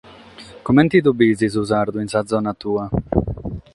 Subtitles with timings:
[0.67, 2.85] Comente lu bides su sardu in sa zona tua?